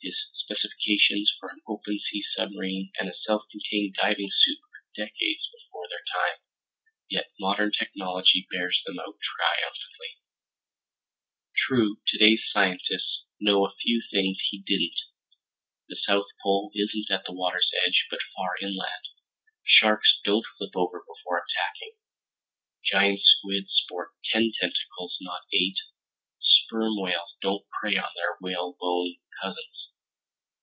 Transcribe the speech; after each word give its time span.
His 0.00 0.26
specifications 0.54 1.34
for 1.40 1.50
an 1.50 1.60
open 1.66 1.98
sea 1.98 2.24
submarine 2.36 2.92
and 3.00 3.08
a 3.08 3.14
self 3.16 3.42
contained 3.50 3.94
diving 4.00 4.30
suit 4.32 4.58
were 4.70 4.86
decades 5.04 5.50
before 5.52 5.88
their 5.90 6.04
time, 6.14 6.38
yet 7.10 7.32
modern 7.38 7.72
technology 7.72 8.46
bears 8.50 8.80
them 8.86 8.98
out 9.00 9.18
triumphantly. 9.20 10.20
True, 11.56 11.96
today's 12.06 12.42
scientists 12.52 13.24
know 13.40 13.66
a 13.66 13.74
few 13.82 14.00
things 14.10 14.38
he 14.50 14.60
didn't: 14.64 14.98
the 15.88 15.96
South 15.96 16.26
Pole 16.44 16.70
isn't 16.76 17.10
at 17.10 17.24
the 17.26 17.32
water's 17.34 17.70
edge 17.84 18.06
but 18.08 18.20
far 18.36 18.52
inland; 18.62 19.08
sharks 19.64 20.20
don't 20.24 20.46
flip 20.56 20.76
over 20.76 21.00
before 21.00 21.44
attacking; 21.44 21.94
giant 22.84 23.22
squid 23.24 23.68
sport 23.68 24.10
ten 24.30 24.52
tentacles 24.60 25.18
not 25.20 25.42
eight; 25.52 25.76
sperm 26.40 26.96
whales 26.98 27.34
don't 27.42 27.66
prey 27.80 27.96
on 27.96 28.08
their 28.14 28.36
whalebone 28.40 29.16
cousins. 29.42 29.90